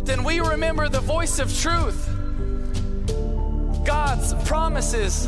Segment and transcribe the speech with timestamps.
[0.00, 2.08] but then we remember the voice of truth.
[3.84, 5.26] God's promises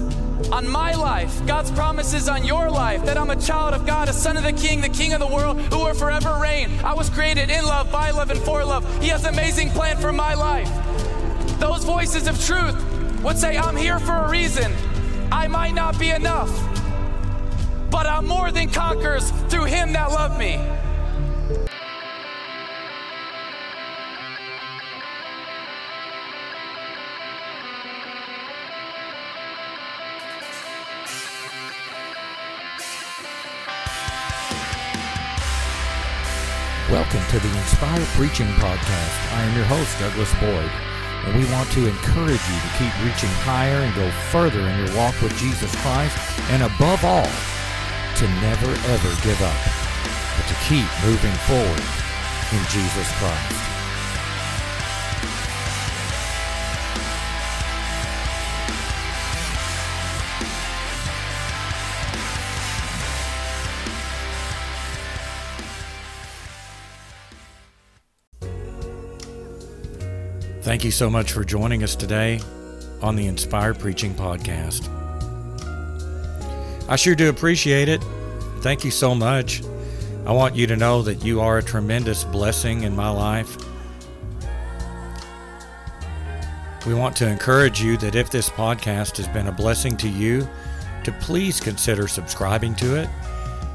[0.50, 4.14] on my life, God's promises on your life, that I'm a child of God, a
[4.14, 6.70] son of the King, the King of the world, who will forever reign.
[6.82, 8.82] I was created in love, by love, and for love.
[9.02, 10.70] He has an amazing plan for my life.
[11.60, 12.74] Those voices of truth
[13.22, 14.72] would say, I'm here for a reason.
[15.30, 16.50] I might not be enough,
[17.90, 20.58] but I'm more than conquerors through him that loved me.
[37.12, 39.32] Welcome to the Inspire Preaching Podcast.
[39.36, 40.70] I am your host, Douglas Boyd,
[41.26, 44.96] and we want to encourage you to keep reaching higher and go further in your
[44.96, 46.16] walk with Jesus Christ,
[46.48, 47.28] and above all,
[48.16, 49.60] to never ever give up,
[50.40, 51.84] but to keep moving forward
[52.48, 53.71] in Jesus Christ.
[70.72, 72.40] Thank you so much for joining us today
[73.02, 74.88] on the Inspire Preaching Podcast.
[76.88, 78.02] I sure do appreciate it.
[78.62, 79.62] Thank you so much.
[80.24, 83.54] I want you to know that you are a tremendous blessing in my life.
[86.86, 90.48] We want to encourage you that if this podcast has been a blessing to you,
[91.04, 93.10] to please consider subscribing to it.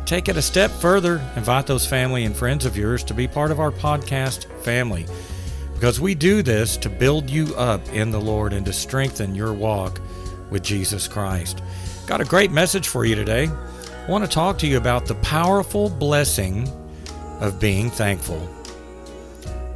[0.08, 3.52] Take it a step further, invite those family and friends of yours to be part
[3.52, 5.06] of our podcast family
[5.78, 9.54] because we do this to build you up in the Lord and to strengthen your
[9.54, 10.02] walk
[10.50, 11.62] with Jesus Christ.
[12.08, 13.48] Got a great message for you today.
[13.48, 16.68] I want to talk to you about the powerful blessing
[17.40, 18.40] of being thankful.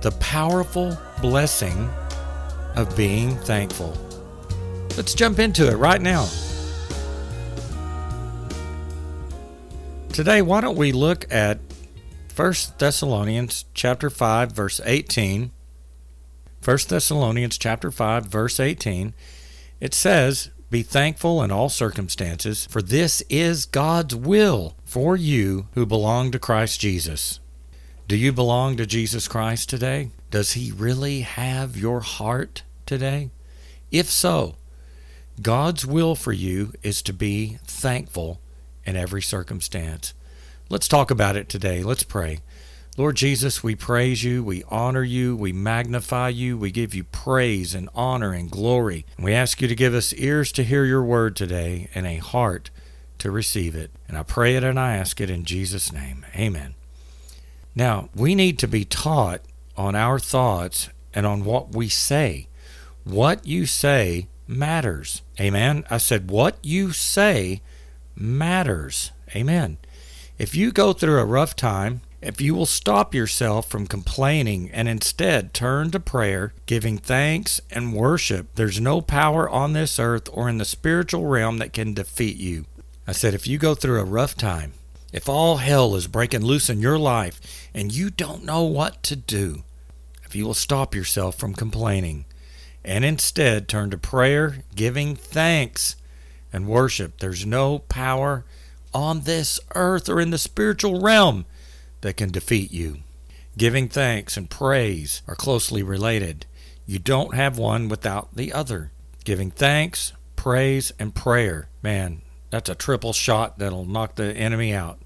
[0.01, 1.87] The powerful blessing
[2.75, 3.95] of being thankful.
[4.97, 6.27] Let's jump into it right now.
[10.13, 11.59] Today, why don't we look at
[12.35, 15.51] 1 Thessalonians chapter 5 verse 18
[16.63, 19.13] 1 Thessalonians chapter 5 verse 18
[19.79, 25.85] it says be thankful in all circumstances for this is God's will for you who
[25.85, 27.39] belong to Christ Jesus.
[28.07, 30.11] Do you belong to Jesus Christ today?
[30.29, 33.31] Does he really have your heart today?
[33.89, 34.55] If so,
[35.41, 38.39] God's will for you is to be thankful
[38.85, 40.13] in every circumstance.
[40.69, 41.83] Let's talk about it today.
[41.83, 42.39] Let's pray.
[42.97, 47.73] Lord Jesus, we praise you, we honor you, we magnify you, we give you praise
[47.73, 49.05] and honor and glory.
[49.17, 52.69] We ask you to give us ears to hear your word today and a heart
[53.19, 53.91] to receive it.
[54.09, 56.25] And I pray it and I ask it in Jesus' name.
[56.35, 56.75] Amen.
[57.73, 59.41] Now, we need to be taught
[59.77, 62.47] on our thoughts and on what we say.
[63.05, 65.21] What you say matters.
[65.39, 65.85] Amen.
[65.89, 67.61] I said, what you say
[68.17, 69.11] matters.
[69.33, 69.77] Amen.
[70.37, 74.87] If you go through a rough time, if you will stop yourself from complaining and
[74.87, 80.47] instead turn to prayer, giving thanks and worship, there's no power on this earth or
[80.47, 82.65] in the spiritual realm that can defeat you.
[83.07, 84.73] I said, if you go through a rough time,
[85.11, 87.41] if all hell is breaking loose in your life
[87.73, 89.63] and you don't know what to do,
[90.23, 92.25] if you will stop yourself from complaining
[92.85, 95.95] and instead turn to prayer, giving thanks
[96.53, 98.45] and worship, there's no power
[98.93, 101.45] on this earth or in the spiritual realm
[102.01, 102.97] that can defeat you.
[103.57, 106.45] Giving thanks and praise are closely related.
[106.85, 108.91] You don't have one without the other.
[109.23, 111.69] Giving thanks, praise, and prayer.
[111.83, 114.99] Man, that's a triple shot that'll knock the enemy out.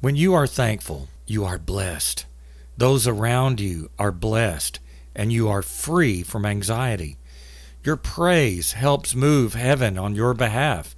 [0.00, 2.26] When you are thankful, you are blessed.
[2.76, 4.80] Those around you are blessed,
[5.14, 7.16] and you are free from anxiety.
[7.84, 10.96] Your praise helps move heaven on your behalf.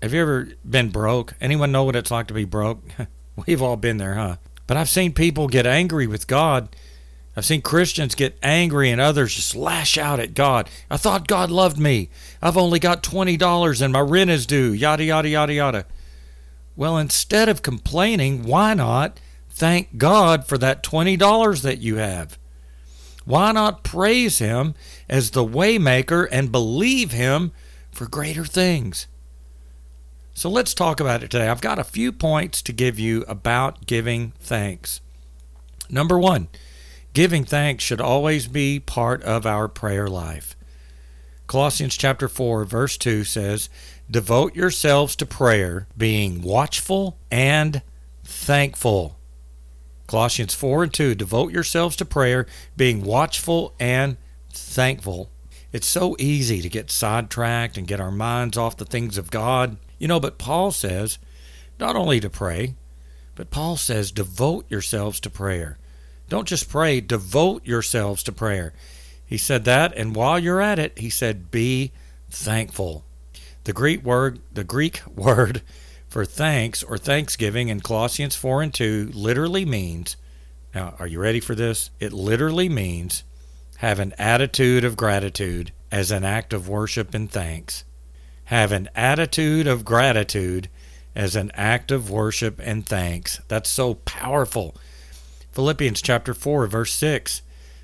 [0.00, 1.34] Have you ever been broke?
[1.40, 2.82] Anyone know what it's like to be broke?
[3.46, 4.36] We've all been there, huh?
[4.70, 6.68] But I've seen people get angry with God.
[7.36, 10.70] I've seen Christians get angry and others just lash out at God.
[10.88, 12.08] I thought God loved me.
[12.40, 15.86] I've only got $20 and my rent is due, yada, yada, yada, yada.
[16.76, 19.18] Well, instead of complaining, why not
[19.48, 22.38] thank God for that $20 that you have?
[23.24, 24.76] Why not praise Him
[25.08, 27.50] as the waymaker and believe Him
[27.90, 29.08] for greater things?
[30.32, 31.48] So let's talk about it today.
[31.48, 35.00] I've got a few points to give you about giving thanks.
[35.90, 36.48] Number one,
[37.12, 40.56] giving thanks should always be part of our prayer life.
[41.46, 43.68] Colossians chapter 4 verse 2 says,
[44.08, 47.82] "Devote yourselves to prayer, being watchful and
[48.22, 49.18] thankful."
[50.06, 54.16] Colossians 4 and 2 devote yourselves to prayer, being watchful and
[54.52, 55.28] thankful.
[55.72, 59.76] It's so easy to get sidetracked and get our minds off the things of God.
[60.00, 61.18] You know, but Paul says
[61.78, 62.74] not only to pray,
[63.36, 65.78] but Paul says devote yourselves to prayer.
[66.28, 68.72] Don't just pray, devote yourselves to prayer.
[69.24, 71.92] He said that, and while you're at it, he said, be
[72.30, 73.04] thankful.
[73.64, 75.62] The Greek word, the Greek word
[76.08, 80.16] for thanks or thanksgiving in Colossians 4 and 2 literally means,
[80.74, 81.90] now, are you ready for this?
[82.00, 83.22] It literally means
[83.78, 87.84] have an attitude of gratitude as an act of worship and thanks.
[88.50, 90.68] Have an attitude of gratitude
[91.14, 93.40] as an act of worship and thanks.
[93.46, 94.74] That's so powerful.
[95.52, 97.42] Philippians chapter 4 verse 6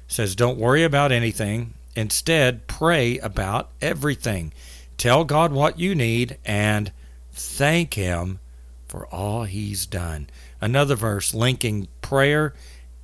[0.08, 4.52] says don't worry about anything, instead pray about everything.
[4.98, 6.90] Tell God what you need and
[7.30, 8.40] thank him
[8.88, 10.28] for all he's done.
[10.60, 12.54] Another verse linking prayer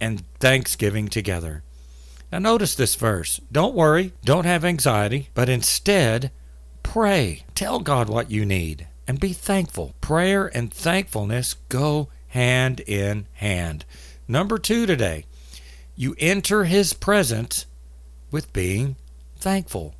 [0.00, 1.62] and thanksgiving together.
[2.32, 3.40] Now, notice this verse.
[3.52, 6.32] Don't worry, don't have anxiety, but instead
[6.92, 7.42] pray.
[7.54, 9.94] Tell God what you need and be thankful.
[10.02, 13.86] Prayer and thankfulness go hand in hand.
[14.28, 15.24] Number two today,
[15.96, 17.64] you enter his presence
[18.30, 18.96] with being
[19.36, 19.94] thankful.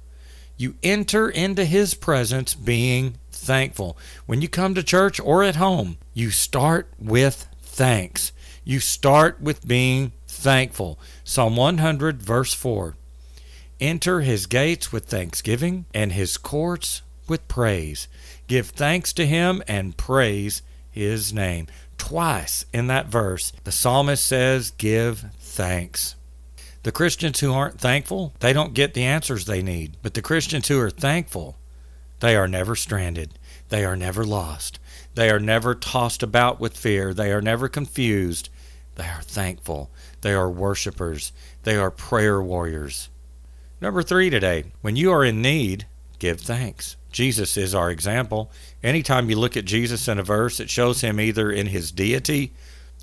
[0.59, 3.97] You enter into his presence being thankful.
[4.27, 8.33] When you come to church or at home, you start with thanks.
[8.65, 11.01] You start with being thankful.
[11.25, 12.97] Psalm 100, verse 4.
[13.83, 18.07] Enter his gates with thanksgiving and his courts with praise.
[18.47, 21.67] Give thanks to him and praise his name.
[21.99, 26.15] Twice in that verse, the psalmist says, Give thanks.
[26.85, 29.97] The Christians who aren't thankful, they don't get the answers they need.
[30.01, 31.57] But the Christians who are thankful,
[32.21, 33.37] they are never stranded.
[33.71, 34.79] They are never lost.
[35.17, 37.13] They are never tossed about with fear.
[37.13, 38.49] They are never confused.
[38.95, 39.91] They are thankful.
[40.21, 41.33] They are worshipers.
[41.65, 43.09] They are prayer warriors.
[43.83, 45.87] Number three today, when you are in need,
[46.21, 46.95] give thanks.
[47.11, 48.49] Jesus is our example.
[48.81, 52.53] Anytime you look at Jesus in a verse, it shows him either in his deity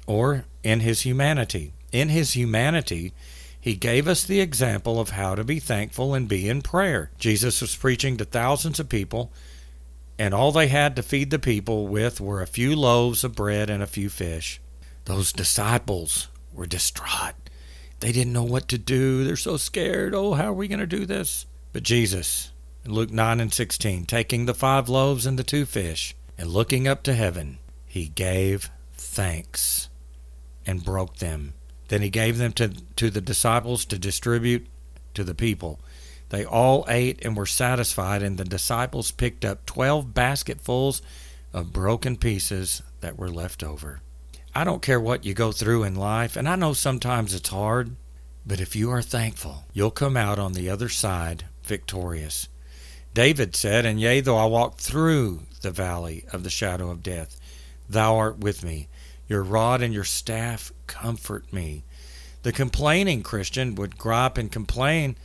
[0.08, 1.74] or in his humanity.
[1.92, 3.12] In his humanity,
[3.60, 7.12] he gave us the example of how to be thankful and be in prayer.
[7.20, 9.34] Jesus was preaching to thousands of people,
[10.18, 13.70] and all they had to feed the people with were a few loaves of bread
[13.70, 14.62] and a few fish.
[15.04, 17.49] Those disciples were distraught.
[18.00, 19.24] They didn't know what to do.
[19.24, 20.14] They're so scared.
[20.14, 21.46] Oh, how are we going to do this?
[21.74, 22.52] But Jesus,
[22.86, 26.88] in Luke 9 and 16, taking the five loaves and the two fish, and looking
[26.88, 29.90] up to heaven, he gave thanks
[30.66, 31.54] and broke them
[31.90, 34.68] then he gave them to, to the disciples to distribute
[35.16, 35.80] to the people.
[36.30, 41.02] They all ate and were satisfied, and the disciples picked up twelve basketfuls
[41.52, 44.02] of broken pieces that were left over.
[44.54, 47.96] I don't care what you go through in life, and I know sometimes it's hard,
[48.46, 52.48] but if you are thankful, you'll come out on the other side victorious.
[53.14, 57.40] David said, And yea, though I walk through the valley of the shadow of death,
[57.88, 58.88] thou art with me.
[59.28, 61.84] Your rod and your staff comfort me.
[62.42, 65.16] The complaining Christian would gripe and complain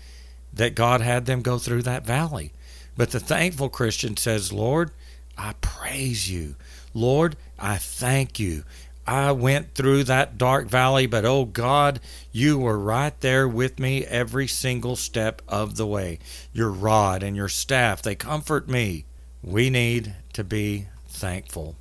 [0.52, 2.52] that God had them go through that valley.
[2.96, 4.90] But the thankful Christian says, Lord,
[5.36, 6.56] I praise you.
[6.92, 8.64] Lord, I thank you.
[9.06, 12.00] I went through that dark valley, but oh God,
[12.32, 16.18] you were right there with me every single step of the way.
[16.52, 19.04] Your rod and your staff, they comfort me.
[19.42, 21.76] We need to be thankful.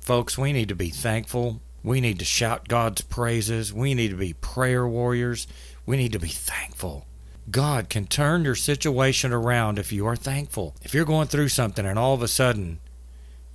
[0.00, 1.60] Folks, we need to be thankful.
[1.82, 3.72] We need to shout God's praises.
[3.72, 5.48] We need to be prayer warriors.
[5.86, 7.06] We need to be thankful.
[7.50, 10.76] God can turn your situation around if you are thankful.
[10.82, 12.78] If you're going through something and all of a sudden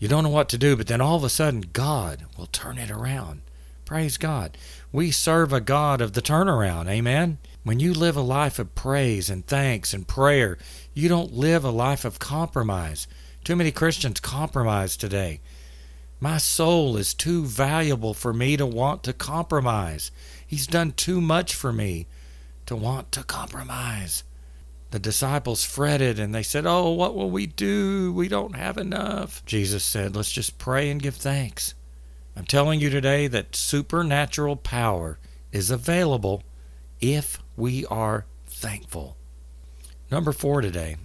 [0.05, 2.77] you don't know what to do, but then all of a sudden God will turn
[2.77, 3.41] it around.
[3.85, 4.55] Praise God.
[4.91, 6.87] We serve a God of the turnaround.
[6.87, 7.39] Amen.
[7.63, 10.59] When you live a life of praise and thanks and prayer,
[10.93, 13.07] you don't live a life of compromise.
[13.43, 15.39] Too many Christians compromise today.
[16.19, 20.11] My soul is too valuable for me to want to compromise.
[20.45, 22.05] He's done too much for me
[22.67, 24.23] to want to compromise.
[24.95, 28.13] The disciples fretted and they said, Oh, what will we do?
[28.13, 29.45] We don't have enough.
[29.45, 31.73] Jesus said, Let's just pray and give thanks.
[32.33, 35.19] I'm telling you today that supernatural power
[35.51, 36.43] is available
[37.01, 39.17] if we are thankful.
[40.09, 40.95] Number four today.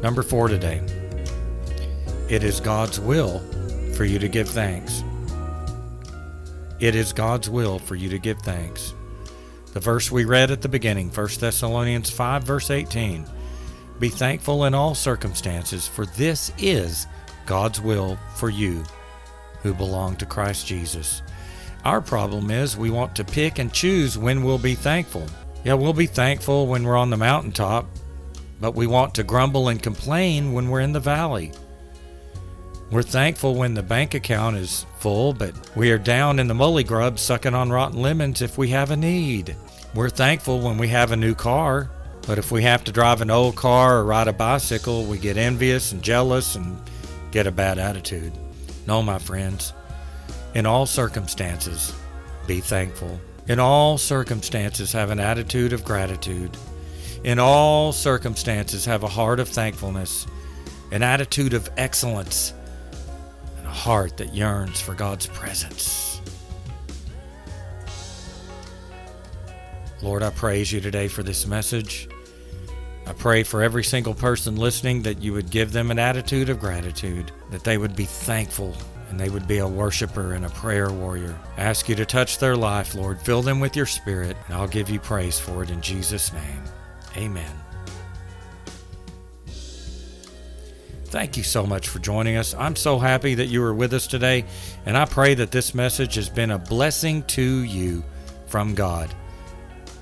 [0.00, 0.82] Number four today.
[2.28, 3.40] It is God's will
[3.94, 5.02] for you to give thanks.
[6.78, 8.94] It is God's will for you to give thanks.
[9.76, 13.26] The verse we read at the beginning, 1 Thessalonians 5, verse 18
[14.00, 17.06] Be thankful in all circumstances, for this is
[17.44, 18.82] God's will for you
[19.62, 21.20] who belong to Christ Jesus.
[21.84, 25.26] Our problem is we want to pick and choose when we'll be thankful.
[25.62, 27.84] Yeah, we'll be thankful when we're on the mountaintop,
[28.58, 31.52] but we want to grumble and complain when we're in the valley.
[32.90, 36.86] We're thankful when the bank account is full, but we are down in the mully
[36.86, 39.54] grub sucking on rotten lemons if we have a need.
[39.96, 41.88] We're thankful when we have a new car,
[42.26, 45.38] but if we have to drive an old car or ride a bicycle, we get
[45.38, 46.78] envious and jealous and
[47.30, 48.34] get a bad attitude.
[48.86, 49.72] No, my friends,
[50.54, 51.94] in all circumstances,
[52.46, 53.18] be thankful.
[53.48, 56.54] In all circumstances, have an attitude of gratitude.
[57.24, 60.26] In all circumstances, have a heart of thankfulness,
[60.92, 62.52] an attitude of excellence,
[63.56, 66.15] and a heart that yearns for God's presence.
[70.02, 72.08] Lord, I praise you today for this message.
[73.06, 76.60] I pray for every single person listening that you would give them an attitude of
[76.60, 78.74] gratitude, that they would be thankful
[79.08, 81.38] and they would be a worshiper and a prayer warrior.
[81.56, 83.20] I ask you to touch their life, Lord.
[83.20, 86.62] Fill them with your spirit, and I'll give you praise for it in Jesus' name.
[87.16, 87.52] Amen.
[91.04, 92.52] Thank you so much for joining us.
[92.54, 94.44] I'm so happy that you were with us today,
[94.84, 98.02] and I pray that this message has been a blessing to you
[98.48, 99.14] from God.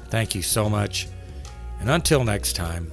[0.08, 1.08] Thank you so much.
[1.80, 2.92] And until next time,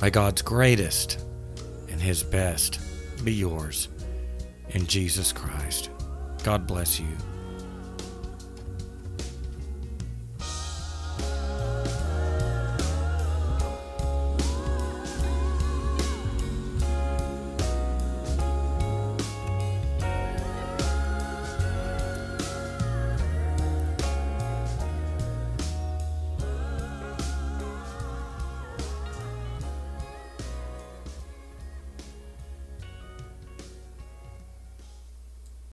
[0.00, 1.24] may God's greatest
[1.90, 2.80] and His best
[3.24, 3.88] be yours
[4.70, 5.90] in Jesus Christ.
[6.44, 7.08] God bless you.